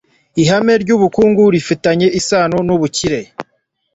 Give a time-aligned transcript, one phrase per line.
[0.41, 3.19] Ihame ryubukungu rifitanye isano nubukire